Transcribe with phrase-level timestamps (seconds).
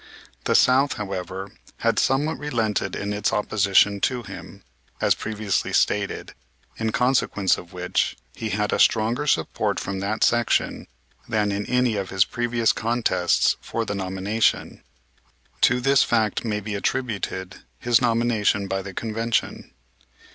[0.45, 4.63] The South, however, had somewhat relented in its opposition to him,
[4.99, 6.33] as previously stated,
[6.77, 10.87] in consequence of which he had a stronger support from that section
[11.29, 14.81] than in any of his previous contests for the nomination;
[15.69, 19.71] to this fact may be attributed his nomination by the Convention.